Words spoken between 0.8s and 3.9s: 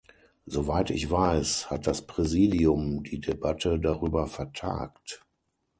ich weiß, hat das Präsidium die Debatte